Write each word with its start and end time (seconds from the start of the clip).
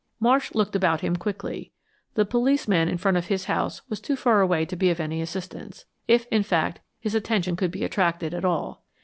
Marsh 0.19 0.51
looked 0.55 0.75
about 0.75 1.01
him 1.01 1.15
quickly. 1.15 1.71
The 2.15 2.25
policeman 2.25 2.89
in 2.89 2.97
front 2.97 3.17
of 3.17 3.27
his 3.27 3.45
house 3.45 3.83
was 3.87 4.01
too 4.01 4.15
far 4.15 4.41
away 4.41 4.65
to 4.65 4.75
be 4.75 4.89
of 4.89 4.99
any 4.99 5.21
assistance, 5.21 5.85
if, 6.07 6.25
in 6.31 6.41
fact, 6.41 6.79
his 6.99 7.13
attention 7.13 7.55
could 7.55 7.69
be 7.69 7.83
attracted 7.83 8.33
at 8.33 8.43
all. 8.43 8.83